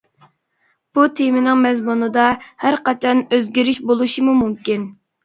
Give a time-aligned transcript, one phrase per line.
[0.97, 2.23] بۇ تېمىنىڭ مەزمۇنىدا
[2.63, 4.89] ھەرقاچان ئۆزگىرىش بولۇشىمۇ مۇمكىن.